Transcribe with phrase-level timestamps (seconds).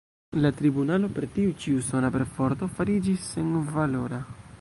[0.43, 4.21] La tribunalo per tiu ĉi usona perforto fariĝis senvalora.